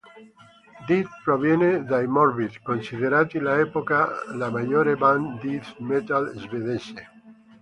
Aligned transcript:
Dead 0.87 1.05
proviene 1.23 1.83
dai 1.83 2.07
Morbid, 2.07 2.63
considerati 2.63 3.37
all'epoca 3.37 4.09
la 4.33 4.49
maggiore 4.49 4.95
band 4.95 5.39
death 5.41 5.75
metal 5.77 6.33
svedese. 6.39 7.07